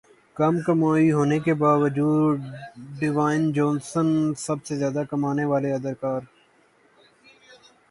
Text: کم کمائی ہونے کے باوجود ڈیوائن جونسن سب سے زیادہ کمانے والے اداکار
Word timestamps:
کم 0.37 0.53
کمائی 0.65 1.11
ہونے 1.11 1.37
کے 1.45 1.53
باوجود 1.55 2.39
ڈیوائن 2.99 3.43
جونسن 3.53 4.07
سب 4.37 4.65
سے 4.65 4.73
زیادہ 4.77 5.03
کمانے 5.09 5.45
والے 5.45 5.73
اداکار 5.73 6.21